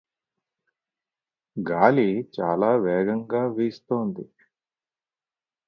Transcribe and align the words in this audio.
గాలి 1.57 2.07
చాలా 2.37 2.71
వేగంగా 2.77 3.43
వీస్తోంది. 3.47 4.25